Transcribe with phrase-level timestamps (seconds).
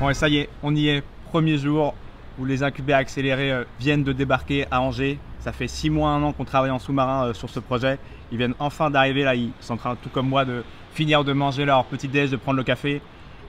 [0.00, 1.02] Bon, et ça y est, on y est.
[1.30, 1.94] Premier jour
[2.38, 5.18] où les incubés accélérés euh, viennent de débarquer à Angers.
[5.40, 7.98] Ça fait six mois, un an qu'on travaille en sous-marin euh, sur ce projet.
[8.32, 9.34] Ils viennent enfin d'arriver là.
[9.34, 12.36] Ils sont en train, tout comme moi, de finir de manger leur petit déj, de
[12.36, 13.02] prendre le café.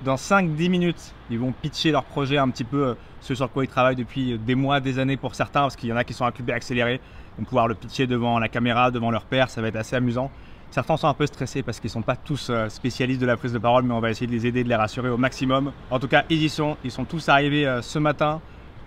[0.03, 3.63] Dans 5-10 minutes, ils vont pitcher leur projet un petit peu, euh, ce sur quoi
[3.63, 6.13] ils travaillent depuis des mois, des années pour certains, parce qu'il y en a qui
[6.13, 6.99] sont incubés accélérés.
[7.37, 9.49] Ils vont pouvoir le pitcher devant la caméra, devant leur père.
[9.49, 10.29] Ça va être assez amusant.
[10.71, 13.35] Certains sont un peu stressés parce qu'ils ne sont pas tous euh, spécialistes de la
[13.35, 15.73] prise de parole, mais on va essayer de les aider, de les rassurer au maximum.
[15.91, 16.77] En tout cas, ils y sont.
[16.85, 18.39] Ils sont tous arrivés euh, ce matin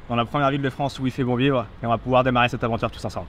[0.09, 2.25] dans la première ville de France où il fait bon vivre et on va pouvoir
[2.25, 3.27] démarrer cette aventure tous ensemble.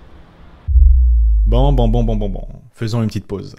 [1.45, 2.47] Bon, bon, bon, bon, bon, bon.
[2.71, 3.57] Faisons une petite pause.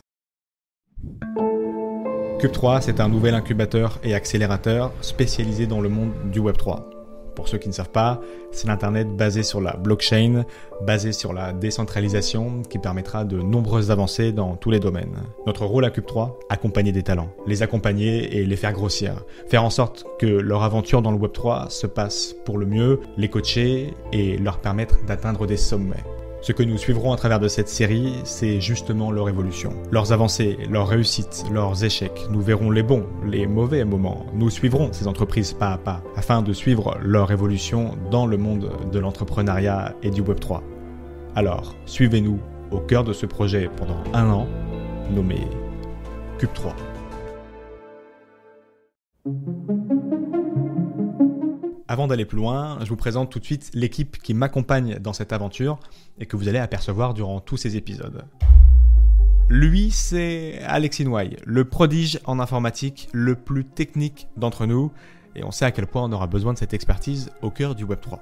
[2.41, 6.96] Cube 3, c'est un nouvel incubateur et accélérateur spécialisé dans le monde du Web 3.
[7.37, 10.45] Pour ceux qui ne savent pas, c'est l'Internet basé sur la blockchain,
[10.83, 15.17] basé sur la décentralisation, qui permettra de nombreuses avancées dans tous les domaines.
[15.47, 19.63] Notre rôle à Cube 3, accompagner des talents, les accompagner et les faire grossir, faire
[19.63, 23.29] en sorte que leur aventure dans le Web 3 se passe pour le mieux, les
[23.29, 26.05] coacher et leur permettre d'atteindre des sommets.
[26.47, 30.57] Ce que nous suivrons à travers de cette série, c'est justement leur évolution, leurs avancées,
[30.71, 32.29] leurs réussites, leurs échecs.
[32.31, 34.27] Nous verrons les bons, les mauvais moments.
[34.33, 38.71] Nous suivrons ces entreprises pas à pas afin de suivre leur évolution dans le monde
[38.93, 40.63] de l'entrepreneuriat et du Web 3.
[41.35, 42.39] Alors, suivez-nous
[42.71, 44.47] au cœur de ce projet pendant un an,
[45.11, 45.41] nommé
[46.39, 46.77] Cube 3.
[51.89, 55.33] Avant d'aller plus loin, je vous présente tout de suite l'équipe qui m'accompagne dans cette
[55.33, 55.79] aventure
[56.19, 58.25] et que vous allez apercevoir durant tous ces épisodes.
[59.49, 64.91] Lui, c'est Alexis Noy, le prodige en informatique, le plus technique d'entre nous,
[65.37, 67.87] et on sait à quel point on aura besoin de cette expertise au cœur du
[67.87, 68.19] Web3.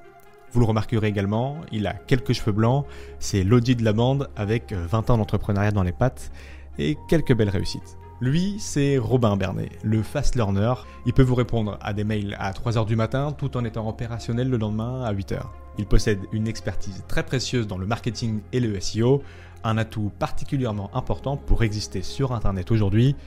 [0.51, 2.85] Vous le remarquerez également, il a quelques cheveux blancs,
[3.19, 6.31] c'est l'audit de la bande avec 20 ans d'entrepreneuriat dans les pattes
[6.77, 7.97] et quelques belles réussites.
[8.21, 10.73] Lui, c'est Robin Bernet, le fast learner.
[11.05, 14.49] Il peut vous répondre à des mails à 3h du matin tout en étant opérationnel
[14.49, 15.41] le lendemain à 8h.
[15.77, 19.21] Il possède une expertise très précieuse dans le marketing et le SEO,
[19.65, 23.17] un atout particulièrement important pour exister sur Internet aujourd'hui,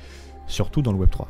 [0.47, 1.27] surtout dans le Web3.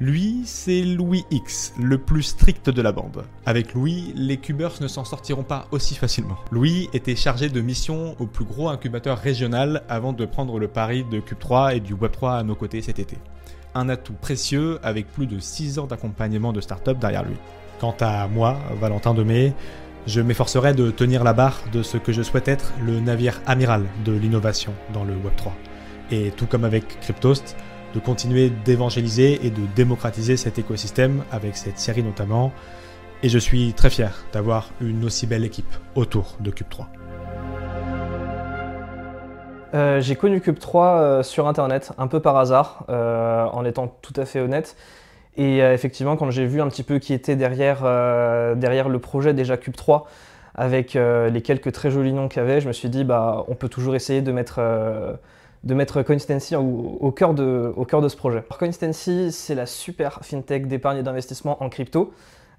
[0.00, 3.22] Lui, c'est Louis X, le plus strict de la bande.
[3.44, 6.38] Avec Louis, les cubers ne s'en sortiront pas aussi facilement.
[6.50, 11.04] Louis était chargé de mission au plus gros incubateur régional avant de prendre le pari
[11.04, 13.18] de Cube3 et du Web3 à nos côtés cet été.
[13.74, 17.36] Un atout précieux avec plus de 6 ans d'accompagnement de start-up derrière lui.
[17.78, 19.52] Quant à moi, Valentin Demey,
[20.06, 23.84] je m'efforcerai de tenir la barre de ce que je souhaite être le navire amiral
[24.06, 25.50] de l'innovation dans le Web3.
[26.10, 27.54] Et tout comme avec Cryptost,
[27.94, 32.52] de continuer d'évangéliser et de démocratiser cet écosystème avec cette série notamment.
[33.22, 36.88] Et je suis très fier d'avoir une aussi belle équipe autour de Cube 3.
[39.74, 43.88] Euh, j'ai connu Cube 3 euh, sur internet, un peu par hasard, euh, en étant
[44.02, 44.76] tout à fait honnête.
[45.36, 47.82] Et effectivement, quand j'ai vu un petit peu qui était derrière,
[48.56, 50.06] derrière le projet déjà Cube 3,
[50.54, 53.54] avec les quelques très jolis noms qu'il y avait, je me suis dit, bah, on
[53.54, 54.60] peut toujours essayer de mettre
[55.64, 57.72] de mettre Coinstancy au, cœur de,
[58.08, 58.44] ce projet.
[58.58, 62.12] Coinstancy, c'est la super fintech d'épargne et d'investissement en crypto.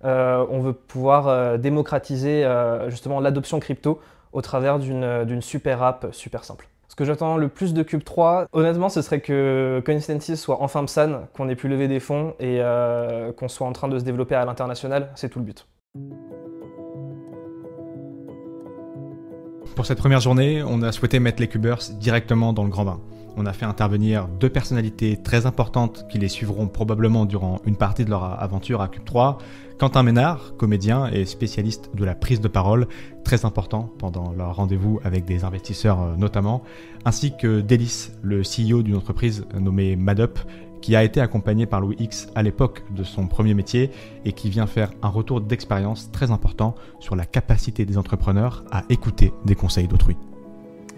[0.03, 3.99] Euh, on veut pouvoir euh, démocratiser euh, justement l'adoption crypto
[4.33, 6.67] au travers d'une super app super simple.
[6.87, 10.83] Ce que j'attends le plus de Cube 3, honnêtement, ce serait que Coinstancy soit enfin
[10.83, 12.61] PSAN, qu'on ait pu lever des fonds et
[13.37, 15.09] qu'on soit en train de se développer à l'international.
[15.15, 15.65] C'est tout le but.
[19.75, 22.99] Pour cette première journée, on a souhaité mettre les Cubers directement dans le grand bain.
[23.37, 28.03] On a fait intervenir deux personnalités très importantes qui les suivront probablement durant une partie
[28.03, 29.37] de leur aventure à Cube 3.
[29.79, 32.87] Quentin Ménard, comédien et spécialiste de la prise de parole,
[33.23, 36.61] très important pendant leur rendez-vous avec des investisseurs euh, notamment,
[37.05, 40.37] ainsi que Délice, le CEO d'une entreprise nommée Madup,
[40.81, 43.91] qui a été accompagné par Louis X à l'époque de son premier métier
[44.25, 48.83] et qui vient faire un retour d'expérience très important sur la capacité des entrepreneurs à
[48.89, 50.17] écouter des conseils d'autrui.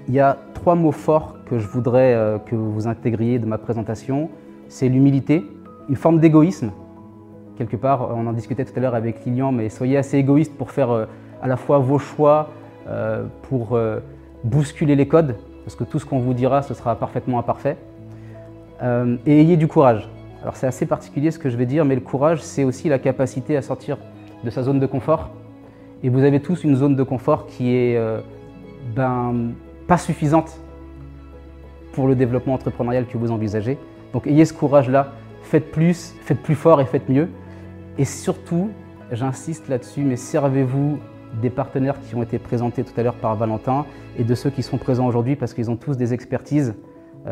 [0.08, 3.58] Il y a trois mots forts que je voudrais euh, que vous intégriez de ma
[3.58, 4.30] présentation.
[4.68, 5.46] C'est l'humilité,
[5.88, 6.72] une forme d'égoïsme.
[7.58, 10.72] Quelque part, on en discutait tout à l'heure avec Lilian, mais soyez assez égoïste pour
[10.72, 11.06] faire euh,
[11.42, 12.50] à la fois vos choix,
[12.88, 13.78] euh, pour
[14.44, 17.78] bousculer les codes, parce que tout ce qu'on vous dira, ce sera parfaitement imparfait.
[18.84, 20.10] Euh, et ayez du courage.
[20.42, 23.00] Alors c'est assez particulier ce que je vais dire, mais le courage, c'est aussi la
[23.00, 23.98] capacité à sortir
[24.44, 25.30] de sa zone de confort.
[26.04, 28.20] Et vous avez tous une zone de confort qui est euh,
[28.94, 29.54] ben,
[29.88, 30.60] pas suffisante
[31.94, 33.78] pour le développement entrepreneurial que vous envisagez.
[34.12, 35.14] Donc ayez ce courage-là,
[35.44, 37.30] faites plus, faites plus fort et faites mieux.
[37.98, 38.72] Et surtout,
[39.12, 41.00] j'insiste là-dessus, mais servez-vous
[41.42, 43.86] des partenaires qui ont été présentés tout à l'heure par Valentin
[44.18, 46.76] et de ceux qui sont présents aujourd'hui parce qu'ils ont tous des expertises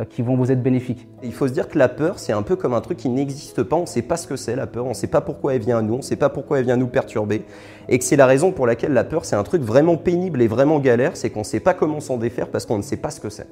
[0.09, 1.07] qui vont vous être bénéfiques.
[1.21, 3.63] Il faut se dire que la peur, c'est un peu comme un truc qui n'existe
[3.63, 3.75] pas.
[3.75, 5.61] On ne sait pas ce que c'est la peur, on ne sait pas pourquoi elle
[5.61, 7.43] vient à nous, on ne sait pas pourquoi elle vient nous perturber.
[7.89, 10.47] Et que c'est la raison pour laquelle la peur, c'est un truc vraiment pénible et
[10.47, 13.11] vraiment galère, c'est qu'on ne sait pas comment s'en défaire parce qu'on ne sait pas
[13.11, 13.47] ce que c'est.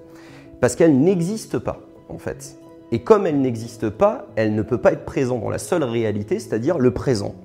[0.61, 2.57] Parce qu'elle n'existe pas, en fait.
[2.91, 6.39] Et comme elle n'existe pas, elle ne peut pas être présente dans la seule réalité,
[6.39, 7.35] c'est-à-dire le présent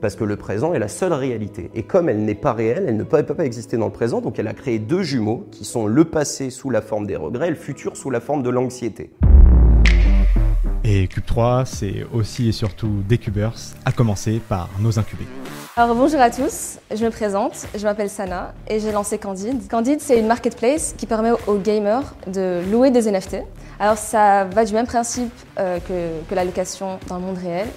[0.00, 1.70] parce que le présent est la seule réalité.
[1.74, 4.38] Et comme elle n'est pas réelle, elle ne peut pas exister dans le présent, donc
[4.38, 7.50] elle a créé deux jumeaux qui sont le passé sous la forme des regrets et
[7.50, 9.10] le futur sous la forme de l'anxiété.
[10.82, 13.54] Et Cube 3, c'est aussi et surtout des cubers,
[13.84, 15.26] à commencer par nos incubés.
[15.76, 19.68] Alors bonjour à tous, je me présente, je m'appelle Sana et j'ai lancé Candide.
[19.68, 23.36] Candide c'est une marketplace qui permet aux gamers de louer des NFT.
[23.78, 27.68] Alors ça va du même principe euh, que, que la location dans le monde réel,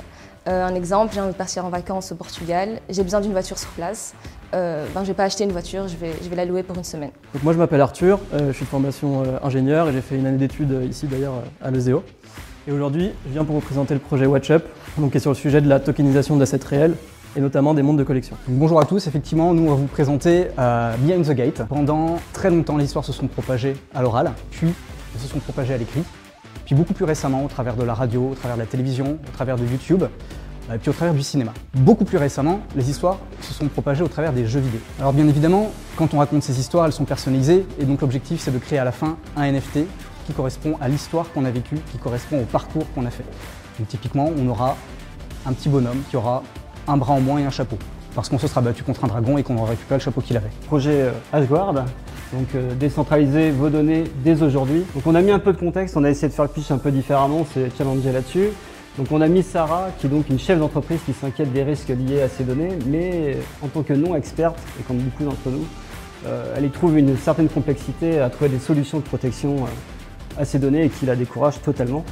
[0.48, 3.58] euh, un exemple, j'ai envie de partir en vacances au Portugal, j'ai besoin d'une voiture
[3.58, 4.14] sur place.
[4.54, 6.64] Euh, ben, je ne vais pas acheter une voiture, je vais, je vais la louer
[6.64, 7.12] pour une semaine.
[7.34, 10.26] Donc moi je m'appelle Arthur, euh, je suis de formation ingénieur et j'ai fait une
[10.26, 12.04] année d'études ici d'ailleurs à l'ESEO.
[12.68, 14.64] Et aujourd'hui, je viens pour vous présenter le projet WatchUp,
[14.98, 16.96] donc qui est sur le sujet de la tokenisation d'assets réels
[17.36, 18.38] et notamment des mondes de collection.
[18.48, 20.48] bonjour à tous, effectivement, nous on va vous présenter
[21.00, 21.64] Behind the Gate.
[21.68, 24.68] Pendant très longtemps, les histoires se sont propagées à l'oral, puis
[25.16, 26.04] elles se sont propagées à l'écrit.
[26.66, 29.32] Puis beaucoup plus récemment, au travers de la radio, au travers de la télévision, au
[29.32, 30.04] travers de YouTube,
[30.74, 31.54] et puis au travers du cinéma.
[31.74, 34.80] Beaucoup plus récemment, les histoires se sont propagées au travers des jeux vidéo.
[35.00, 38.52] Alors bien évidemment, quand on raconte ces histoires, elles sont personnalisées, et donc l'objectif c'est
[38.52, 39.80] de créer à la fin un NFT
[40.26, 43.26] qui correspond à l'histoire qu'on a vécue, qui correspond au parcours qu'on a fait.
[43.78, 44.78] Donc typiquement, on aura
[45.46, 46.44] un petit bonhomme qui aura
[46.88, 47.78] un bras en moins et un chapeau,
[48.16, 50.38] parce qu'on se sera battu contre un dragon et qu'on aura récupéré le chapeau qu'il
[50.38, 50.52] avait.
[50.68, 51.74] Projet euh, Asgard,
[52.34, 54.84] donc euh, décentraliser vos données dès aujourd'hui.
[54.96, 56.72] Donc on a mis un peu de contexte, on a essayé de faire le pitch
[56.72, 58.50] un peu différemment, on s'est challengé là-dessus.
[58.98, 61.90] Donc on a mis Sarah, qui est donc une chef d'entreprise qui s'inquiète des risques
[61.90, 65.66] liés à ces données, mais en tant que non-experte, et comme beaucoup d'entre nous,
[66.26, 70.46] euh, elle y trouve une certaine complexité à trouver des solutions de protection euh, à
[70.46, 72.04] ces données et qui la décourage totalement.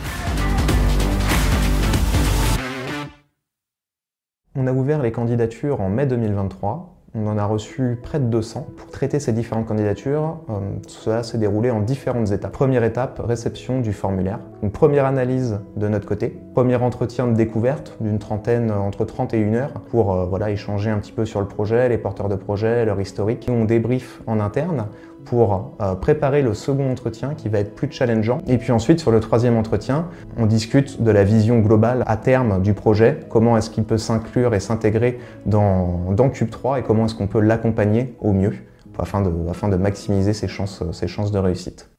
[4.55, 8.67] On a ouvert les candidatures en mai 2023 on en a reçu près de 200.
[8.77, 12.53] Pour traiter ces différentes candidatures, euh, cela s'est déroulé en différentes étapes.
[12.53, 14.39] Première étape, réception du formulaire.
[14.63, 16.39] Une première analyse de notre côté.
[16.53, 20.89] Premier entretien de découverte d'une trentaine, entre 30 et 1 heure pour euh, voilà, échanger
[20.89, 23.47] un petit peu sur le projet, les porteurs de projet, leur historique.
[23.51, 24.87] On débrief en interne
[25.25, 28.39] pour euh, préparer le second entretien qui va être plus challengeant.
[28.47, 30.07] Et puis ensuite, sur le troisième entretien,
[30.37, 34.53] on discute de la vision globale à terme du projet, comment est-ce qu'il peut s'inclure
[34.53, 38.53] et s'intégrer dans, Cube 3 et comment est-ce qu'on peut l'accompagner au mieux
[38.99, 41.89] afin de, afin de maximiser ses chances, ses chances de réussite.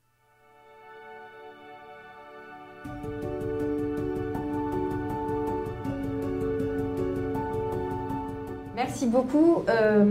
[8.77, 9.65] Merci beaucoup.
[9.69, 10.05] Euh,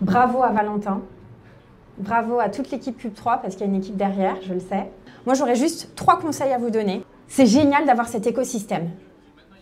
[0.00, 1.00] bravo à Valentin.
[1.98, 4.60] Bravo à toute l'équipe Cube 3 parce qu'il y a une équipe derrière, je le
[4.60, 4.90] sais.
[5.26, 7.02] Moi, j'aurais juste trois conseils à vous donner.
[7.28, 8.90] C'est génial d'avoir cet écosystème.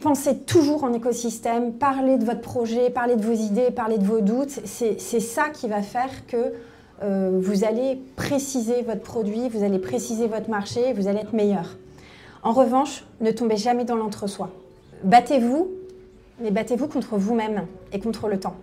[0.00, 4.20] Pensez toujours en écosystème, parlez de votre projet, parlez de vos idées, parlez de vos
[4.20, 4.60] doutes.
[4.64, 6.54] C'est ça qui va faire que
[7.02, 11.76] euh, vous allez préciser votre produit, vous allez préciser votre marché, vous allez être meilleur.
[12.42, 14.50] En revanche, ne tombez jamais dans l'entre-soi.
[15.04, 15.70] Battez-vous,
[16.40, 18.56] mais battez-vous contre vous-même et contre le temps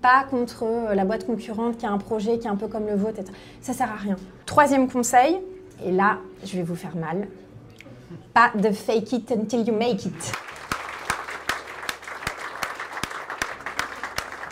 [0.00, 2.86] pas contre euh, la boîte concurrente qui a un projet qui est un peu comme
[2.86, 3.20] le vôtre.
[3.60, 4.16] Ça sert à rien.
[4.46, 5.38] Troisième conseil,
[5.84, 7.28] et là, je vais vous faire mal.
[8.32, 10.32] Pas de fake it until you make it.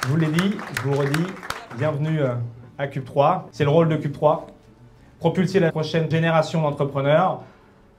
[0.03, 1.27] Je vous l'ai dit, je vous redis,
[1.77, 2.35] bienvenue euh,
[2.79, 3.49] à Cube 3.
[3.53, 4.47] C'est le rôle de Cube 3.
[5.19, 7.43] Propulser la prochaine génération d'entrepreneurs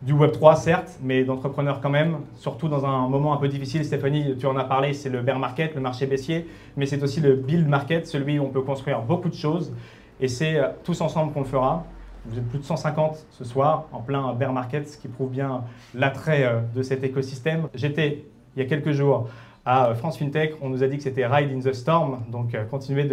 [0.02, 3.84] du Web3, certes, mais d'entrepreneurs quand même, surtout dans un moment un peu difficile.
[3.84, 7.20] Stéphanie, tu en as parlé, c'est le bear market, le marché baissier, mais c'est aussi
[7.20, 9.74] le build market, celui où on peut construire beaucoup de choses.
[10.20, 11.86] Et c'est euh, tous ensemble qu'on le fera.
[12.26, 15.64] Vous êtes plus de 150 ce soir, en plein bear market, ce qui prouve bien
[15.96, 17.68] l'attrait euh, de cet écosystème.
[17.74, 18.26] J'étais,
[18.56, 19.30] il y a quelques jours,
[19.66, 20.56] à France FinTech.
[20.62, 23.10] On nous a dit que c'était Ride in the Storm, donc euh, continuer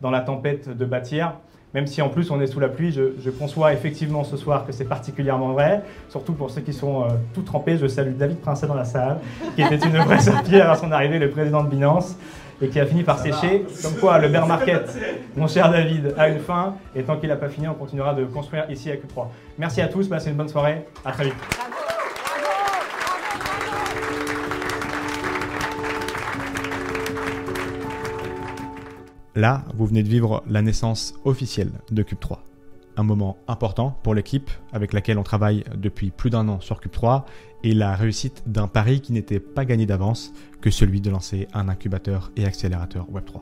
[0.00, 1.34] dans la tempête de bâtir
[1.74, 4.72] même si en plus on est sous la pluie, je, conçois effectivement ce soir que
[4.72, 7.78] c'est particulièrement vrai, surtout pour ceux qui sont euh, tout trempés.
[7.78, 9.18] Je salue David Princet dans la salle,
[9.56, 12.16] qui était une vraie pierre à son arrivée, le président de Binance,
[12.60, 13.64] et qui a fini par sécher.
[13.82, 14.96] Comme quoi, le bear market,
[15.36, 18.24] mon cher David, a une fin, et tant qu'il n'a pas fini, on continuera de
[18.24, 19.26] construire ici à Q3.
[19.58, 21.81] Merci à tous, passez une bonne soirée, à très vite.
[29.34, 32.44] Là, vous venez de vivre la naissance officielle de Cube 3.
[32.98, 36.92] Un moment important pour l'équipe avec laquelle on travaille depuis plus d'un an sur Cube
[36.92, 37.24] 3
[37.64, 41.70] et la réussite d'un pari qui n'était pas gagné d'avance que celui de lancer un
[41.70, 43.40] incubateur et accélérateur Web3.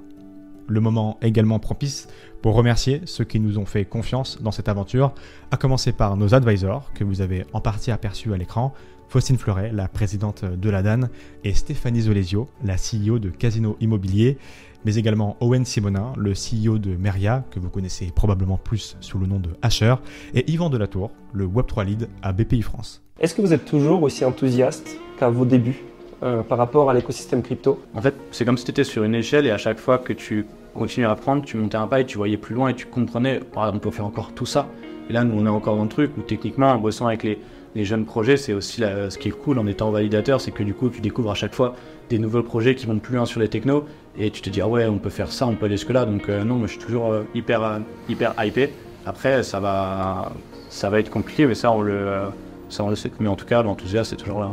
[0.69, 2.07] le moment également propice
[2.41, 5.13] pour remercier ceux qui nous ont fait confiance dans cette aventure,
[5.51, 8.73] à commencer par nos advisors, que vous avez en partie aperçus à l'écran,
[9.09, 11.09] Faustine Fleuret, la présidente de la DAN,
[11.43, 14.39] et Stéphanie Zolesio, la CEO de Casino Immobilier,
[14.85, 19.27] mais également Owen Simonin, le CEO de Meria, que vous connaissez probablement plus sous le
[19.27, 19.95] nom de Asher,
[20.35, 23.03] et Yvan Delatour, le Web3 Lead à BPI France.
[23.21, 25.83] Est-ce que vous êtes toujours aussi enthousiaste qu'à vos débuts
[26.23, 27.83] euh, par rapport à l'écosystème crypto?
[27.95, 30.13] En fait, c'est comme si tu étais sur une échelle et à chaque fois que
[30.13, 32.87] tu continuais à apprendre, tu montais un pas et tu voyais plus loin et tu
[32.87, 34.67] comprenais, par exemple, on peut faire encore tout ça.
[35.09, 37.39] Et là, nous, on est encore dans le truc où techniquement, en bossant avec les,
[37.75, 40.75] les jeunes projets, c'est aussi ce qui est cool en étant validateur, c'est que du
[40.75, 41.75] coup, tu découvres à chaque fois
[42.09, 43.85] des nouveaux projets qui vont plus loin sur les technos
[44.19, 46.05] et tu te dis, ah ouais, on peut faire ça, on peut aller jusque-là.
[46.05, 48.71] Donc, euh, non, moi, je suis toujours euh, hyper, euh, hyper hypé.
[49.07, 50.33] Après, ça va,
[50.69, 52.23] ça va être compliqué, mais ça, on le,
[52.69, 53.13] ça, on le sait.
[53.21, 54.51] Mais en tout cas, l'enthousiasme, c'est toujours là.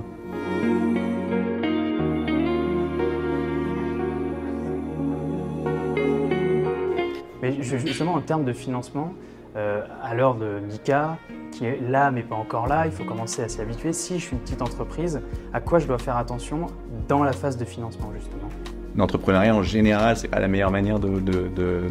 [7.41, 9.13] Mais justement, en termes de financement,
[9.57, 11.17] à l'heure de l'ICA,
[11.51, 13.93] qui est là mais pas encore là, il faut commencer à s'y habituer.
[13.93, 15.21] Si je suis une petite entreprise,
[15.53, 16.67] à quoi je dois faire attention
[17.07, 18.49] dans la phase de financement justement?
[18.95, 21.09] L'entrepreneuriat en général, c'est pas la meilleure manière de,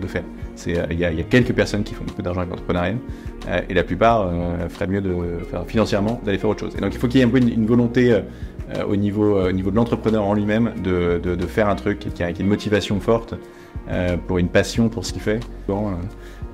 [0.09, 0.25] faire.
[0.67, 2.97] Euh, il y, a quelques personnes qui font beaucoup d'argent avec l'entrepreneuriat
[3.49, 5.15] euh, et la plupart euh, feraient mieux de
[5.49, 6.75] faire financièrement d'aller faire autre chose.
[6.77, 8.21] Et donc il faut qu'il y ait un peu une, volonté
[8.89, 12.45] au, niveau, niveau de l'entrepreneur en lui-même de, faire un truc qui a, qui a
[12.45, 13.35] une motivation forte
[14.27, 15.41] pour une passion pour ce qu'il fait.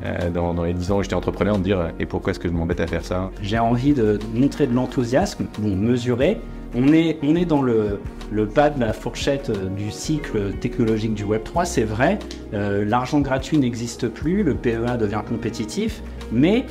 [0.05, 2.52] Euh, dans, les 10 ans où j'étais entrepreneur, de dire et pourquoi est-ce que je
[2.52, 3.31] m'embête à faire ça?
[3.41, 6.41] J'ai envie de montrer de l'enthousiasme, bon, mesurer.
[6.75, 8.00] On est, on est dans le,
[8.33, 12.19] le bas de la fourchette euh, du cycle technologique du Web3, c'est vrai.
[12.52, 16.02] Euh, l'argent gratuit n'existe plus, le PEA devient compétitif,
[16.33, 16.67] mais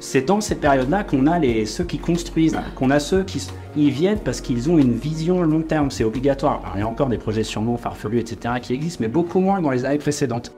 [0.00, 3.46] c'est dans cette période-là qu'on a les, ceux qui construisent, qu'on a ceux qui
[3.76, 6.62] y viennent parce qu'ils ont une vision long terme, c'est obligatoire.
[6.74, 9.62] il y a encore des projets sûrement farfelus, etc., qui existent, mais beaucoup moins que
[9.62, 10.52] dans les années précédentes.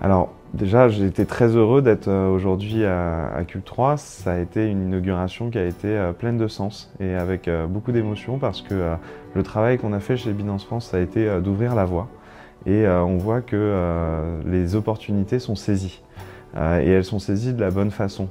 [0.00, 3.96] Alors déjà, j'ai été très heureux d'être euh, aujourd'hui à, Cube 3.
[3.96, 7.66] Ça a été une inauguration qui a été euh, pleine de sens et avec euh,
[7.66, 8.96] beaucoup d'émotion parce que
[9.34, 12.08] le travail qu'on a fait chez Binance France, ça a été d'ouvrir la voie.
[12.66, 16.00] Et on voit que les opportunités sont saisies.
[16.56, 18.28] et elles sont saisies de la bonne façon.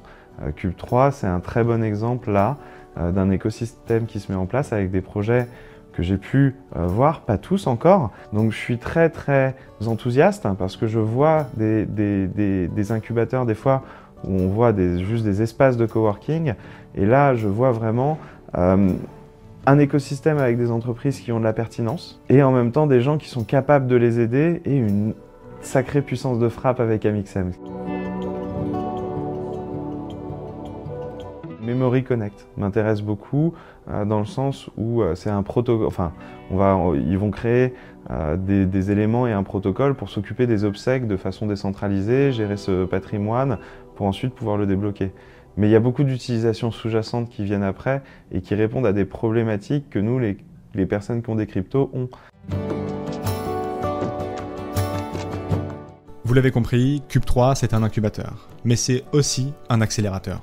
[0.56, 2.58] Cube 3, c'est un très bon exemple là
[2.96, 5.48] d'un écosystème qui se met en place avec des projets
[5.94, 8.12] que j'ai pu euh, voir, pas tous encore.
[8.34, 13.84] Donc je suis très très enthousiaste hein, parce que je vois des, incubateurs des fois
[14.26, 16.54] où on voit juste des espaces de coworking
[16.96, 18.18] et là je vois vraiment
[18.58, 18.92] euh,
[19.66, 23.02] un écosystème avec des entreprises qui ont de la pertinence et en même temps des
[23.02, 25.14] gens qui sont capables de les aider et une
[25.62, 27.52] sacrée puissance de frappe avec Amixem.
[31.64, 33.54] Memory Connect m'intéresse beaucoup
[33.90, 36.14] euh, dans le sens où euh, c'est un protocole, enfin,
[36.52, 37.74] ils vont créer
[38.12, 42.86] euh, des, éléments et un protocole pour s'occuper des obsèques de façon décentralisée, gérer ce
[42.86, 43.58] patrimoine
[43.96, 45.12] pour ensuite pouvoir le débloquer.
[45.56, 48.02] Mais il y a beaucoup d'utilisations sous-jacentes qui viennent après
[48.32, 50.38] et qui répondent à des problématiques que nous, les,
[50.74, 52.10] les personnes qui ont des cryptos, ont.
[56.26, 60.42] Vous l'avez compris, Cube 3, c'est un incubateur, mais c'est aussi un accélérateur.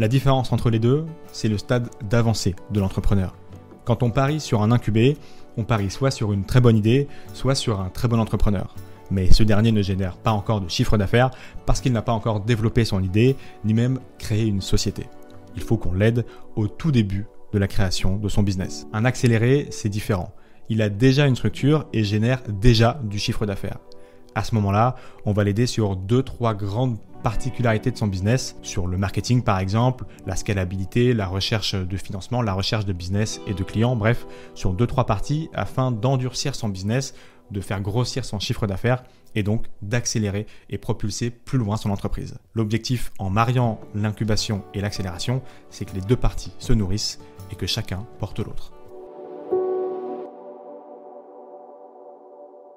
[0.00, 3.36] La différence entre les deux, c'est le stade d'avancée de l'entrepreneur.
[3.84, 5.16] Quand on parie sur un incubé,
[5.56, 8.74] on parie soit sur une très bonne idée, soit sur un très bon entrepreneur.
[9.12, 11.30] Mais ce dernier ne génère pas encore de chiffre d'affaires
[11.64, 15.06] parce qu'il n'a pas encore développé son idée, ni même créé une société.
[15.54, 18.88] Il faut qu'on l'aide au tout début de la création de son business.
[18.92, 20.34] Un accéléré, c'est différent.
[20.68, 23.78] Il a déjà une structure et génère déjà du chiffre d'affaires.
[24.34, 28.86] À ce moment-là, on va l'aider sur deux, trois grandes particularités de son business, sur
[28.86, 33.54] le marketing par exemple, la scalabilité, la recherche de financement, la recherche de business et
[33.54, 37.14] de clients, bref, sur deux trois parties afin d'endurcir son business,
[37.50, 39.02] de faire grossir son chiffre d'affaires
[39.34, 42.36] et donc d'accélérer et propulser plus loin son entreprise.
[42.54, 45.40] L'objectif en mariant l'incubation et l'accélération,
[45.70, 48.73] c'est que les deux parties se nourrissent et que chacun porte l'autre.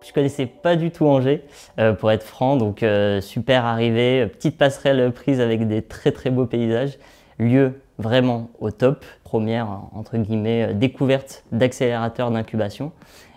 [0.08, 1.44] Je connaissais pas du tout Angers,
[1.80, 6.30] euh, pour être franc, donc euh, super arrivée, petite passerelle prise avec des très très
[6.30, 6.98] beaux paysages,
[7.40, 12.94] lieu vraiment au top, première entre guillemets découverte d'accélérateur d'incubation.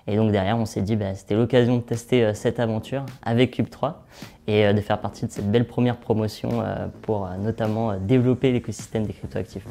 [0.06, 3.50] Et donc derrière, on s'est dit bah, c'était l'occasion de tester euh, cette aventure avec
[3.50, 4.04] Cube 3
[4.46, 6.62] et de faire partie de cette belle première promotion
[7.02, 9.64] pour notamment développer l'écosystème des cryptoactifs.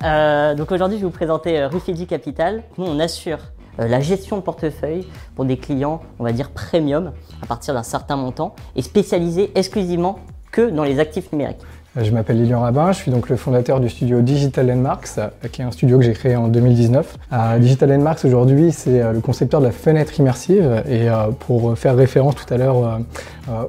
[0.00, 2.62] donc aujourd'hui, je vais vous présenter Refugee Capital.
[2.78, 7.12] Nous, on assure euh, la gestion de portefeuille pour des clients, on va dire premium,
[7.42, 10.18] à partir d'un certain montant, et spécialisé exclusivement
[10.52, 11.60] que dans les actifs numériques.
[11.96, 15.28] Euh, Je m'appelle Lilian Rabin, je suis donc le fondateur du studio Digital Landmarks, euh,
[15.50, 17.16] qui est un studio que j'ai créé en 2019.
[17.32, 21.08] Euh, Digital Landmarks aujourd'hui, c'est le concepteur de la fenêtre immersive et
[21.40, 23.00] pour faire référence tout à l'heure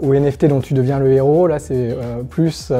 [0.01, 1.95] au NFT dont tu deviens le héros, là c'est
[2.29, 2.71] plus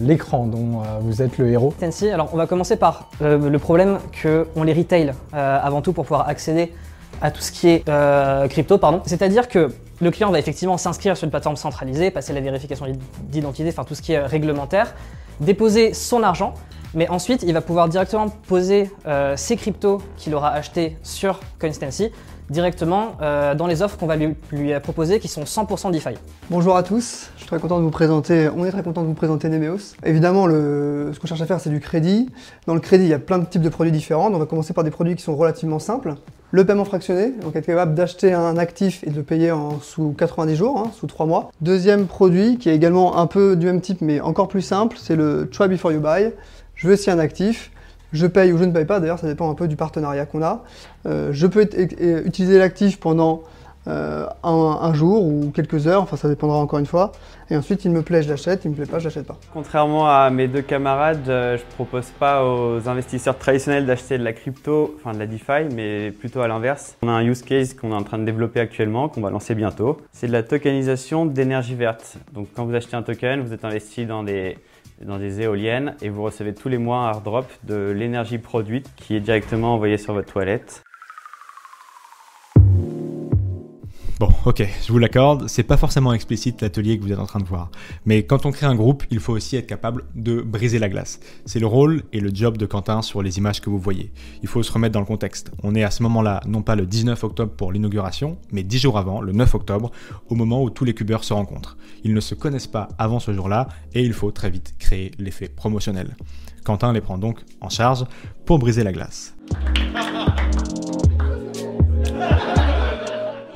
[0.00, 1.74] l'écran dont vous êtes le héros.
[1.78, 6.28] Tensi, alors on va commencer par le problème qu'on les retail avant tout pour pouvoir
[6.28, 6.72] accéder
[7.20, 9.02] à tout ce qui est euh, crypto, pardon.
[9.06, 12.86] C'est-à-dire que le client va effectivement s'inscrire sur une plateforme centralisée, passer la vérification
[13.22, 14.94] d'identité, enfin tout ce qui est réglementaire,
[15.40, 16.54] déposer son argent,
[16.94, 22.10] mais ensuite il va pouvoir directement poser euh, ses cryptos qu'il aura achetés sur CoinStancy
[22.50, 24.34] directement euh, dans les offres qu'on va lui,
[24.82, 26.10] proposer qui sont 100% DeFi.
[26.50, 29.06] Bonjour à tous, je suis très content de vous présenter, on est très content de
[29.06, 29.94] vous présenter Nemeos.
[30.04, 32.28] Évidemment, ce qu'on cherche à faire, c'est du crédit.
[32.66, 34.30] Dans le crédit, il y a plein de types de produits différents.
[34.30, 36.14] On va commencer par des produits qui sont relativement simples.
[36.54, 40.14] Le paiement fractionné, donc être capable d'acheter un actif et de le payer en, sous
[40.16, 41.50] 90 jours, hein, sous 3 mois.
[41.60, 45.16] Deuxième produit, qui est également un peu du même type, mais encore plus simple, c'est
[45.16, 46.30] le Try Before You Buy.
[46.76, 47.72] Je veux essayer un actif,
[48.12, 50.44] je paye ou je ne paye pas, d'ailleurs ça dépend un peu du partenariat qu'on
[50.44, 50.62] a.
[51.06, 51.68] Euh, je peux
[52.24, 53.42] utiliser l'actif pendant
[53.86, 57.12] euh, un, jour ou quelques heures, enfin ça dépendra encore une fois.
[57.50, 59.38] Et ensuite il me plaît, je l'achète, il me plaît pas, je l'achète pas.
[59.52, 64.32] Contrairement à mes deux camarades, euh, je propose pas aux investisseurs traditionnels d'acheter de la
[64.32, 66.96] crypto, enfin de la DeFi, mais plutôt à l'inverse.
[67.02, 69.54] On a un use case qu'on est en train de développer actuellement, qu'on va lancer
[69.54, 69.98] bientôt.
[70.12, 72.16] C'est de la tokenisation d'énergie verte.
[72.32, 74.56] Donc quand vous achetez un token, vous êtes investi dans des
[75.02, 79.16] dans des éoliennes et vous recevez tous les mois un airdrop de l'énergie produite qui
[79.16, 80.83] est directement envoyée sur votre toilette.
[84.20, 87.40] Bon, ok, je vous l'accorde, c'est pas forcément explicite l'atelier que vous êtes en train
[87.40, 87.72] de voir.
[88.06, 91.18] Mais quand on crée un groupe, il faut aussi être capable de briser la glace.
[91.46, 94.12] C'est le rôle et le job de Quentin sur les images que vous voyez.
[94.42, 95.50] Il faut se remettre dans le contexte.
[95.64, 98.98] On est à ce moment-là, non pas le 19 octobre pour l'inauguration, mais 10 jours
[98.98, 99.90] avant, le 9 octobre,
[100.28, 101.76] au moment où tous les cubeurs se rencontrent.
[102.04, 105.48] Ils ne se connaissent pas avant ce jour-là et il faut très vite créer l'effet
[105.48, 106.16] promotionnel.
[106.62, 108.04] Quentin les prend donc en charge
[108.46, 109.34] pour briser la glace.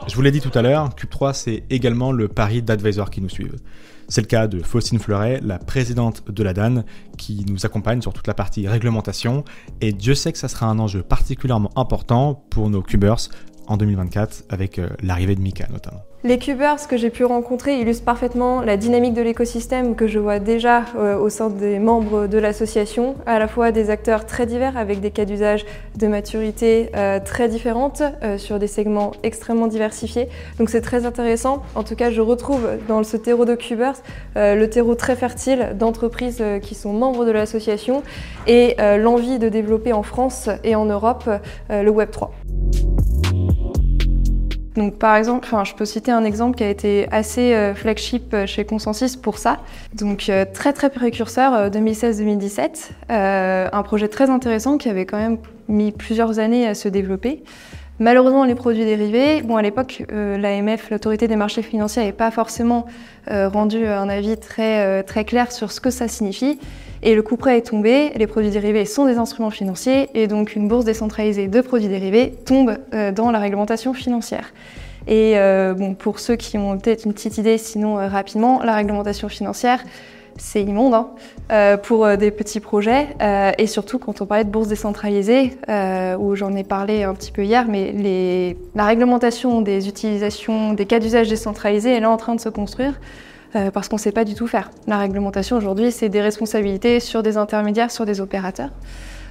[0.08, 3.28] Je vous l'ai dit tout à l'heure, Cube3 c'est également le pari d'advisors qui nous
[3.28, 3.56] suivent.
[4.08, 6.84] C'est le cas de Faustine Fleuret, la présidente de la DAN,
[7.18, 9.44] qui nous accompagne sur toute la partie réglementation,
[9.82, 13.28] et Dieu sait que ça sera un enjeu particulièrement important pour nos Cubers
[13.68, 16.02] en 2024 avec euh, l'arrivée de Mika notamment.
[16.24, 20.40] Les cubers que j'ai pu rencontrer illustrent parfaitement la dynamique de l'écosystème que je vois
[20.40, 24.76] déjà euh, au sein des membres de l'association, à la fois des acteurs très divers
[24.76, 25.64] avec des cas d'usage
[25.96, 28.02] de maturité euh, très différentes
[28.36, 30.28] sur des segments extrêmement diversifiés.
[30.58, 31.62] Donc c'est très intéressant.
[31.76, 33.94] En tout cas, je retrouve dans ce terreau de cubers
[34.36, 38.02] euh, le terreau très fertile d'entreprises qui sont membres de l'association
[38.48, 41.30] et l'envie de développer en France et en Europe
[41.70, 42.32] le Web 3.
[44.78, 48.46] Donc par exemple, je peux citer un exemple qui a été assez euh, flagship euh,
[48.46, 49.58] chez Consensus pour ça.
[49.92, 55.18] Donc euh, très très précurseur euh, 2016-2017, euh, un projet très intéressant qui avait quand
[55.18, 57.42] même mis plusieurs années à se développer.
[57.98, 62.86] Malheureusement, les produits dérivés, bon à l'époque, l'AMF, l'autorité des marchés financiers, n'avait pas forcément
[63.28, 66.60] rendu un avis très très clair sur ce que ça signifie.
[67.02, 70.56] Et le coup près est tombé, les produits dérivés sont des instruments financiers et donc
[70.56, 74.52] une bourse décentralisée de produits dérivés tombe euh, dans la réglementation financière.
[75.06, 78.74] Et euh, bon, pour ceux qui ont peut-être une petite idée, sinon euh, rapidement, la
[78.74, 79.82] réglementation financière,
[80.36, 83.08] c'est immonde hein, pour des petits projets.
[83.58, 85.58] et surtout quand on parlait de bourse décentralisée,
[86.20, 91.00] où j'en ai parlé un petit peu hier, mais la réglementation des utilisations, des cas
[91.00, 93.00] d'usage décentralisés, elle est en train de se construire
[93.56, 94.70] euh, parce qu'on ne sait pas du tout faire.
[94.86, 98.70] La réglementation aujourd'hui, c'est des responsabilités sur des intermédiaires, sur des opérateurs.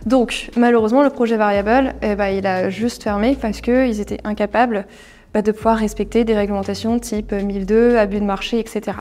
[0.06, 4.86] Donc, malheureusement, le projet Variable, eh ben, il a juste fermé parce qu'ils étaient incapables
[5.34, 8.98] bah, de pouvoir respecter des réglementations type 1002, abus de marché, etc.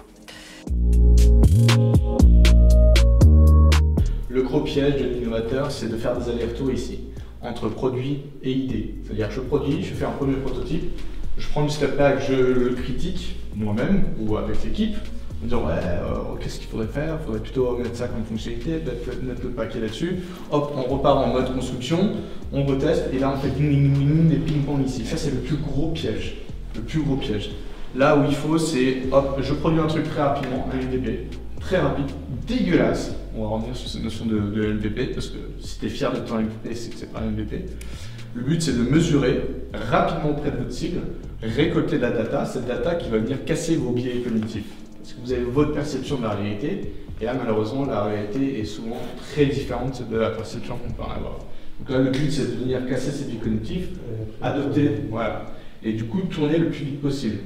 [4.28, 7.00] Le gros piège de l'innovateur, c'est de faire des allers-retours ici,
[7.40, 8.96] entre produit et idée.
[9.04, 10.92] C'est-à-dire, je produis, je fais un premier prototype,
[11.38, 14.96] je prends du step back, je le critique moi-même ou avec l'équipe,
[15.42, 17.18] me dire ouais, euh, qu'est-ce qu'il faudrait faire?
[17.20, 20.16] Il faudrait plutôt mettre ça comme fonctionnalité, peut-être mettre le paquet là-dessus.
[20.50, 22.12] Hop, on repart en mode construction,
[22.52, 25.04] on reteste, et là on fait ding ding ding des ping-pong ici.
[25.04, 26.36] Ça, c'est le plus gros piège.
[26.74, 27.50] Le plus gros piège.
[27.94, 31.28] Là où il faut, c'est hop, je produis un truc très rapidement, un MVP,
[31.60, 32.06] très rapide,
[32.46, 33.14] dégueulasse.
[33.38, 36.10] On va revenir sur cette notion de, de MVP, parce que si tu es fier
[36.10, 37.66] de ton MVP, c'est que c'est pas un MVP.
[38.34, 39.42] Le but, c'est de mesurer
[39.74, 41.00] rapidement auprès de votre cible,
[41.42, 44.72] récolter de la data, cette data qui va venir casser vos biais cognitifs.
[44.98, 48.64] Parce que vous avez votre perception de la réalité, et là, malheureusement, la réalité est
[48.64, 49.00] souvent
[49.32, 51.38] très différente de la perception qu'on peut en avoir.
[51.78, 53.88] Donc là, le but, c'est de venir casser ces biais cognitifs,
[54.40, 55.44] adopter, voilà,
[55.82, 57.40] et du coup, tourner le plus vite possible.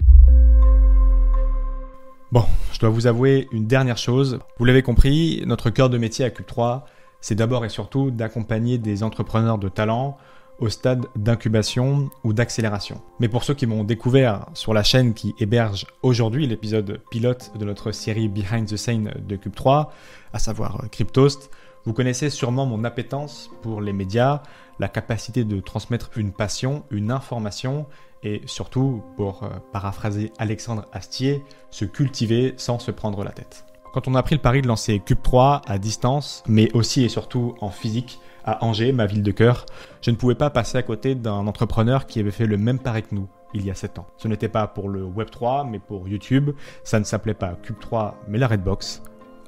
[2.33, 4.39] Bon, je dois vous avouer une dernière chose.
[4.57, 6.87] Vous l'avez compris, notre cœur de métier à Cube 3,
[7.21, 10.17] c'est d'abord et surtout d'accompagner des entrepreneurs de talent
[10.61, 13.03] au stade d'incubation ou d'accélération.
[13.19, 17.65] Mais pour ceux qui m'ont découvert sur la chaîne qui héberge aujourd'hui l'épisode pilote de
[17.65, 19.93] notre série Behind the Scene de Cube 3,
[20.33, 21.51] à savoir Cryptost,
[21.85, 24.45] vous connaissez sûrement mon appétence pour les médias,
[24.79, 27.87] la capacité de transmettre une passion, une information
[28.23, 33.65] et surtout, pour euh, paraphraser Alexandre Astier, se cultiver sans se prendre la tête.
[33.93, 37.09] Quand on a pris le pari de lancer Cube 3 à distance, mais aussi et
[37.09, 39.67] surtout en physique, à Angers, ma ville de cœur,
[40.01, 43.03] je ne pouvais pas passer à côté d'un entrepreneur qui avait fait le même pari
[43.03, 44.07] que nous il y a 7 ans.
[44.17, 46.51] Ce n'était pas pour le Web3, mais pour YouTube.
[46.85, 49.03] Ça ne s'appelait pas Cube 3, mais la Redbox,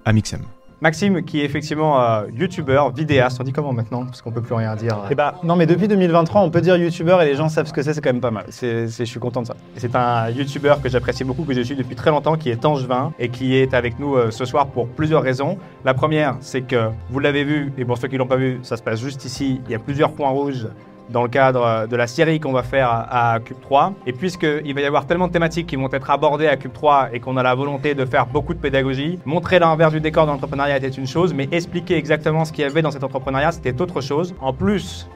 [0.04, 0.42] Amixem.
[0.82, 4.54] Maxime, qui est effectivement euh, youtubeur, vidéaste, on dit comment maintenant Parce qu'on peut plus
[4.54, 4.98] rien dire.
[5.12, 7.72] Eh bah, non, mais depuis 2023, on peut dire youtubeur et les gens savent ce
[7.72, 8.46] que c'est, c'est quand même pas mal.
[8.50, 9.54] Je suis content de ça.
[9.76, 13.12] C'est un youtubeur que j'apprécie beaucoup, que je suis depuis très longtemps, qui est Angevin
[13.20, 15.56] et qui est avec nous euh, ce soir pour plusieurs raisons.
[15.84, 18.76] La première, c'est que vous l'avez vu, et pour ceux qui l'ont pas vu, ça
[18.76, 19.60] se passe juste ici.
[19.66, 20.66] Il y a plusieurs points rouges
[21.10, 23.94] dans le cadre euh, de la série qu'on va faire à, Cube 3.
[24.06, 27.10] Et puisqu'il va y avoir tellement de thématiques qui vont être abordées à Cube 3
[27.12, 30.30] et qu'on a la volonté de faire beaucoup de pédagogie, montrer l'envers du décor de
[30.30, 33.80] l'entrepreneuriat était une chose, mais expliquer exactement ce qu'il y avait dans cet entrepreneuriat, c'était
[33.80, 34.34] autre chose.
[34.40, 35.08] En plus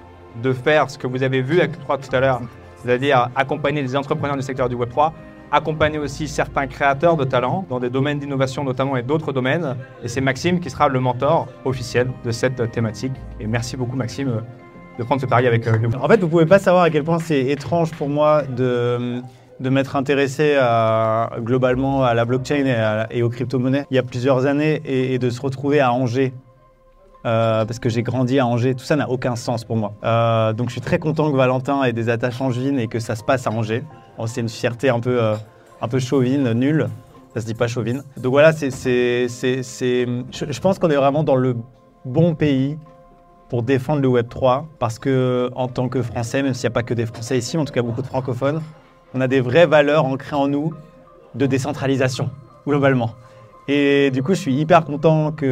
[0.42, 2.40] de faire ce que vous avez vu à Cube 3 tout à l'heure,
[2.76, 5.12] c'est-à-dire accompagner les entrepreneurs du secteur du Web 3,
[5.50, 9.76] accompagner aussi certains créateurs de talent dans des domaines d'innovation notamment et d'autres domaines.
[10.02, 13.12] Et c'est Maxime qui sera le mentor officiel de cette thématique.
[13.40, 14.42] Et merci beaucoup Maxime
[14.98, 15.90] de prendre ce pari avec euh, nous.
[16.00, 19.20] En fait, vous pouvez pas savoir à quel point c'est étrange pour moi de,
[19.60, 20.56] de m'être intéressé
[21.40, 25.40] globalement à la blockchain et, aux crypto-monnaies il y a plusieurs années et, de se
[25.40, 26.32] retrouver à Angers.
[27.26, 29.92] euh, parce que j'ai grandi à Angers, tout ça n'a aucun sens pour moi.
[30.04, 33.16] Euh, donc je suis très content que Valentin ait des attaches angevines et que ça
[33.16, 33.82] se passe à Angers.
[34.16, 35.34] Bon, c'est une fierté un peu, euh,
[35.80, 36.88] un peu chauvine, nulle.
[37.34, 38.02] Ça se dit pas chauvine.
[38.16, 38.70] Donc voilà, c'est,
[39.28, 41.56] je pense qu'on est vraiment dans le
[42.04, 42.78] bon pays
[43.48, 46.74] pour défendre le Web 3 parce que en tant que Français, même s'il n'y a
[46.74, 48.60] pas que des Français ici, en tout cas beaucoup de francophones,
[49.14, 50.74] on a des vraies valeurs ancrées en nous
[51.34, 52.30] de décentralisation
[52.66, 53.12] globalement.
[53.68, 55.48] Et du coup, je suis hyper content qu'il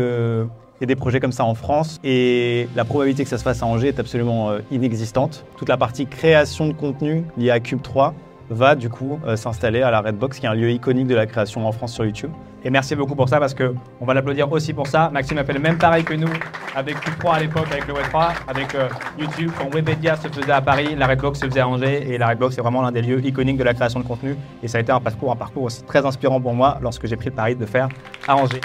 [0.80, 3.62] y ait des projets comme ça en France et la probabilité que ça se fasse
[3.62, 5.44] à Angers est absolument euh, inexistante.
[5.56, 8.14] Toute la partie création de contenu liée à Cube 3
[8.50, 11.26] va du coup euh, s'installer à la Redbox, qui est un lieu iconique de la
[11.26, 12.30] création en France sur YouTube.
[12.64, 15.10] Et merci beaucoup pour ça parce que on va l'applaudir aussi pour ça.
[15.12, 16.28] Maxime a même pareil que nous
[16.74, 19.50] avec Q3 à l'époque, avec le Web3, avec euh, YouTube.
[19.58, 22.54] Quand Webedia se faisait à Paris, la Redbox se faisait à Angers et la Redbox
[22.54, 24.36] c'est vraiment l'un des lieux iconiques de la création de contenu.
[24.62, 27.28] Et ça a été un parcours, un parcours très inspirant pour moi lorsque j'ai pris
[27.30, 27.88] le pari de faire
[28.26, 28.60] à Angers.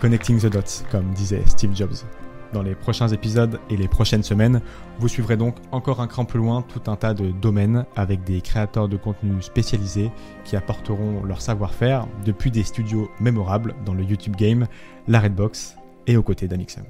[0.00, 2.04] Connecting the dots, comme disait Steve Jobs.
[2.56, 4.62] Dans les prochains épisodes et les prochaines semaines,
[4.98, 8.40] vous suivrez donc encore un cran plus loin tout un tas de domaines avec des
[8.40, 10.10] créateurs de contenu spécialisés
[10.46, 14.68] qui apporteront leur savoir-faire depuis des studios mémorables dans le YouTube Game,
[15.06, 16.84] la Redbox et aux côtés d'Amixem.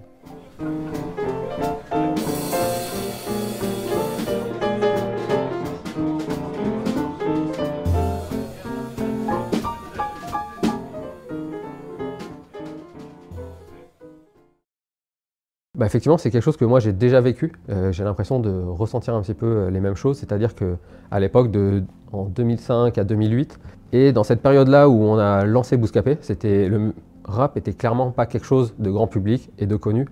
[15.77, 17.53] Bah, effectivement, c'est quelque chose que moi j'ai déjà vécu.
[17.69, 20.77] Euh, j'ai l'impression de ressentir un petit peu euh, les mêmes choses, c'est-à-dire que
[21.11, 21.51] à l'époque
[22.13, 23.59] en 2005 à 2008
[23.93, 28.25] et dans cette période-là où on a lancé Bouscapé, c'était le rap était clairement pas
[28.25, 30.07] quelque chose de grand public et de connu.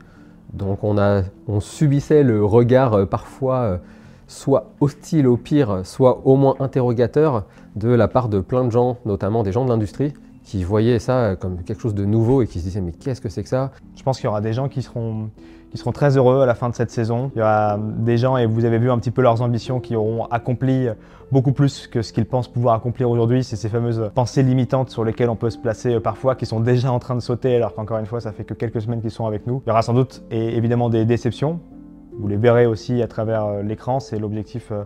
[0.53, 3.81] Donc on subissait le regard euh, parfois
[4.27, 8.98] soit hostile au pire, soit au moins interrogateur de la part de plein de gens,
[9.07, 10.12] notamment des gens de l'industrie
[10.44, 13.30] qui voyaient ça comme quelque chose de nouveau et qui se disaient mais qu'est-ce que
[13.30, 13.72] c'est que ça?
[13.96, 15.30] Je pense qu'il y aura des gens qui seront,
[15.70, 17.33] qui seront très heureux à la fin de cette saison.
[17.35, 19.96] Il y aura des gens, et vous avez vu un petit peu leurs ambitions, qui
[19.96, 20.88] auront accompli
[21.33, 23.42] beaucoup plus que ce qu'ils pensent pouvoir accomplir aujourd'hui.
[23.42, 26.61] C'est ces fameuses pensées limitantes sur lesquelles on peut se placer euh, parfois, qui sont
[26.61, 29.11] déjà en train de sauter, alors qu'encore une fois, ça fait que quelques semaines qu'ils
[29.11, 29.62] sont avec nous.
[29.66, 31.59] Il y aura sans doute et évidemment des déceptions.
[32.18, 33.98] Vous les verrez aussi à travers euh, l'écran.
[33.98, 34.85] C'est l'objectif euh,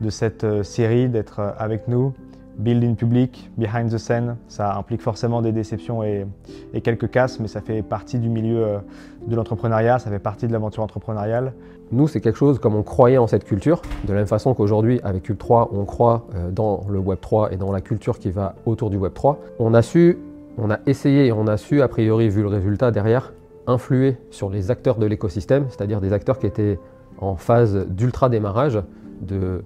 [0.00, 2.12] de cette série, d'être avec nous.
[2.58, 6.26] Build in public, behind the scene, ça implique forcément des déceptions et,
[6.72, 8.78] et quelques casses, mais ça fait partie du milieu euh,
[9.26, 11.52] de l'entrepreneuriat, ça fait partie de l'aventure entrepreneuriale.
[11.92, 15.00] Nous, c'est quelque chose comme on croyait en cette culture, de la même façon qu'aujourd'hui,
[15.04, 18.30] avec Cube 3, on croit euh, dans le Web 3 et dans la culture qui
[18.30, 19.38] va autour du Web 3.
[19.58, 20.18] On a su,
[20.58, 23.34] on a essayé et on a su, a priori, vu le résultat derrière,
[23.66, 26.78] influer sur les acteurs de l'écosystème, c'est-à-dire des acteurs qui étaient
[27.18, 28.80] en phase d'ultra démarrage,
[29.20, 29.62] de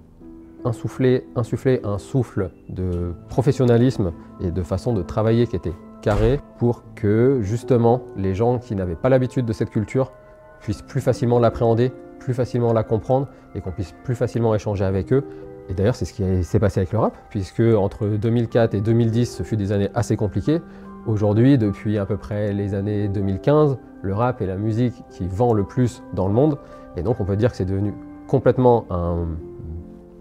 [0.65, 7.39] insuffler, un souffle de professionnalisme et de façon de travailler qui était carré pour que
[7.41, 10.11] justement les gens qui n'avaient pas l'habitude de cette culture
[10.59, 15.11] puissent plus facilement l'appréhender, plus facilement la comprendre et qu'on puisse plus facilement échanger avec
[15.11, 15.23] eux
[15.69, 19.37] Et d'ailleurs, c'est ce qui s'est passé avec le rap, puisque entre 2004 et 2010,
[19.37, 20.61] ce fut des années assez compliquées.
[21.07, 25.53] Aujourd'hui, depuis à peu près les années 2015, le rap est la musique qui vend
[25.53, 26.57] le plus dans le monde.
[26.97, 27.93] Et donc, on peut dire que c'est devenu
[28.27, 29.27] complètement un,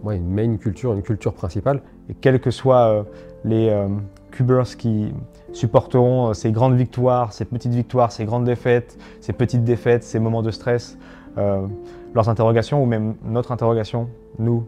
[0.03, 1.83] ouais, une main culture, une culture principale.
[2.09, 3.03] Et quels que soient euh,
[3.45, 3.89] les euh,
[4.31, 5.13] cubers qui
[5.53, 10.19] supporteront euh, ces grandes victoires, ces petites victoires, ces grandes défaites, ces petites défaites, ces
[10.19, 10.99] moments de stress,
[12.13, 14.09] leurs interrogations ou même notre interrogation,
[14.39, 14.67] nous,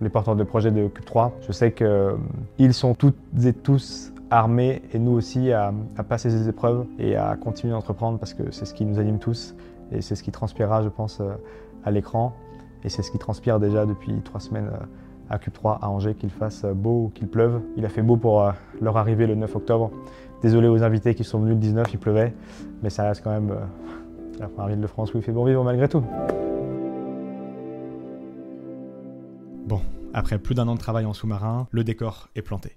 [0.00, 4.80] les porteurs de projet de Cube 3, je sais qu'ils sont toutes et tous armés
[4.92, 8.64] et nous aussi à, à passer ces épreuves et à continuer d'entreprendre parce que c'est
[8.64, 9.54] ce qui nous anime tous
[9.92, 11.20] et c'est ce qui transpirera, je pense,
[11.84, 12.32] à l'écran.
[12.84, 14.70] Et c'est ce qui transpire déjà depuis trois semaines
[15.30, 17.62] à Cube 3 à Angers, qu'il fasse beau ou qu'il pleuve.
[17.76, 19.90] Il a fait beau pour leur arrivée le 9 octobre.
[20.42, 22.34] Désolé aux invités qui sont venus le 19, il pleuvait,
[22.82, 23.54] mais ça reste quand même
[24.38, 26.04] la première ville de France où il fait bon vivre malgré tout.
[29.66, 29.80] Bon,
[30.12, 32.76] après plus d'un an de travail en sous-marin, le décor est planté.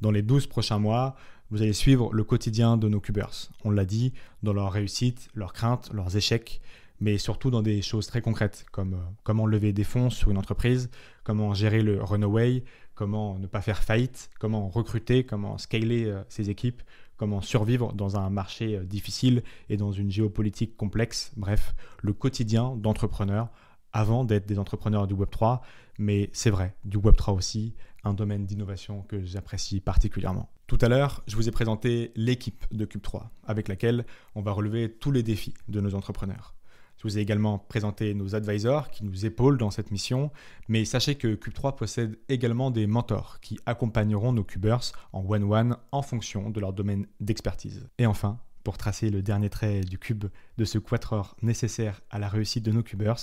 [0.00, 1.16] Dans les 12 prochains mois,
[1.50, 3.50] vous allez suivre le quotidien de nos cubers.
[3.64, 6.60] On l'a dit, dans leurs réussites, leurs craintes, leurs échecs,
[7.02, 10.88] mais surtout dans des choses très concrètes, comme comment lever des fonds sur une entreprise,
[11.24, 12.62] comment gérer le runaway,
[12.94, 16.80] comment ne pas faire faillite, comment recruter, comment scaler ses équipes,
[17.16, 23.48] comment survivre dans un marché difficile et dans une géopolitique complexe, bref, le quotidien d'entrepreneurs
[23.92, 25.58] avant d'être des entrepreneurs du Web3,
[25.98, 30.50] mais c'est vrai, du Web3 aussi, un domaine d'innovation que j'apprécie particulièrement.
[30.68, 34.88] Tout à l'heure, je vous ai présenté l'équipe de Cube3 avec laquelle on va relever
[34.88, 36.54] tous les défis de nos entrepreneurs.
[37.02, 40.30] Je vous ai également présenté nos advisors qui nous épaulent dans cette mission,
[40.68, 46.02] mais sachez que Cube3 possède également des mentors qui accompagneront nos cubers en one-one en
[46.02, 47.88] fonction de leur domaine d'expertise.
[47.98, 50.26] Et enfin, pour tracer le dernier trait du cube
[50.58, 53.18] de ce quatuor nécessaire à la réussite de nos cubers,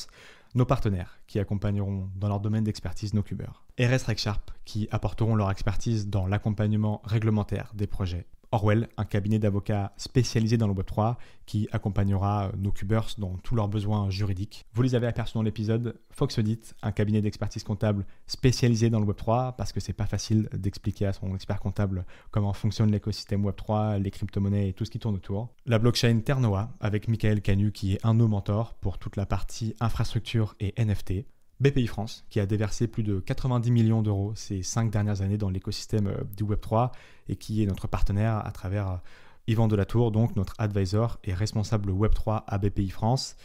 [0.56, 3.64] nos partenaires qui accompagneront dans leur domaine d'expertise nos cubers.
[3.80, 8.26] RS RegSharp qui apporteront leur expertise dans l'accompagnement réglementaire des projets.
[8.52, 13.68] Orwell, un cabinet d'avocats spécialisé dans le Web3 qui accompagnera nos cubers dans tous leurs
[13.68, 14.66] besoins juridiques.
[14.74, 16.00] Vous les avez aperçus dans l'épisode.
[16.12, 20.50] Fox Audit, un cabinet d'expertise comptable spécialisé dans le Web3 parce que c'est pas facile
[20.54, 25.00] d'expliquer à son expert comptable comment fonctionne l'écosystème Web3, les crypto-monnaies et tout ce qui
[25.00, 25.50] tourne autour.
[25.66, 29.26] La blockchain Ternoa avec Michael Canu qui est un de nos mentors pour toute la
[29.26, 31.26] partie infrastructure et NFT.
[31.60, 35.50] BPI France, qui a déversé plus de 90 millions d'euros ces cinq dernières années dans
[35.50, 36.92] l'écosystème du Web3
[37.28, 39.02] et qui est notre partenaire à travers
[39.48, 43.36] Yvan Delatour, donc notre advisor et responsable Web3 à BPI France.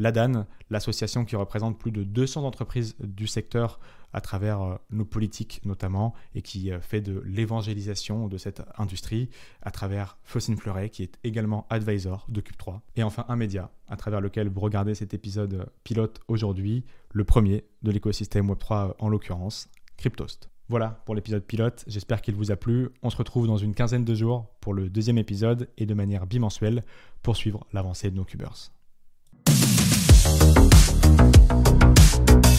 [0.00, 3.78] L'ADAN, l'association qui représente plus de 200 entreprises du secteur
[4.14, 9.28] à travers nos politiques notamment et qui fait de l'évangélisation de cette industrie
[9.60, 12.80] à travers Faucine Fleuret qui est également advisor de Cube3.
[12.96, 16.82] Et enfin un média à travers lequel vous regardez cet épisode pilote aujourd'hui,
[17.12, 20.48] le premier de l'écosystème Web3 en l'occurrence, Cryptost.
[20.70, 22.88] Voilà pour l'épisode pilote, j'espère qu'il vous a plu.
[23.02, 26.26] On se retrouve dans une quinzaine de jours pour le deuxième épisode et de manière
[26.26, 26.84] bimensuelle
[27.22, 28.72] pour suivre l'avancée de nos cubers.
[30.80, 32.49] フフフフ。